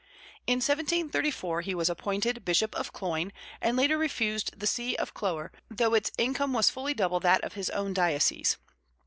[0.47, 5.51] In 1734 he was appointed bishop of Cloyne, and later refused the see of Clogher,
[5.69, 8.57] though its income was fully double that of his own diocese.